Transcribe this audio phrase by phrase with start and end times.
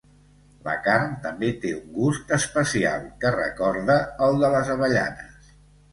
[0.67, 5.53] La carn també té un gust especial, que recorda el de les avellanes.